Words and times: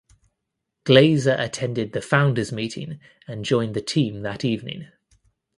Glaser 0.83 1.35
attended 1.37 1.93
the 1.93 2.01
founders 2.01 2.51
meeting 2.51 2.99
and 3.27 3.45
joined 3.45 3.75
the 3.75 3.83
team 3.83 4.23
that 4.23 4.43
evening. 4.43 4.87